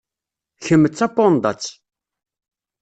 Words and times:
Kemm 0.65 0.83
d 0.91 0.93
tapandat. 0.97 1.63